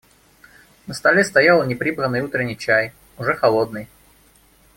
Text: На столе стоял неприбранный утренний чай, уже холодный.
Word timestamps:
На 0.87 0.95
столе 0.95 1.23
стоял 1.23 1.63
неприбранный 1.63 2.21
утренний 2.21 2.57
чай, 2.57 2.91
уже 3.19 3.35
холодный. 3.35 3.87